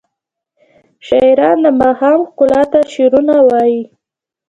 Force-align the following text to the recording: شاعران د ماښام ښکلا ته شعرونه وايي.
شاعران 1.07 1.57
د 1.65 1.67
ماښام 1.81 2.19
ښکلا 2.29 2.61
ته 2.71 2.79
شعرونه 2.93 3.35
وايي. 3.47 3.81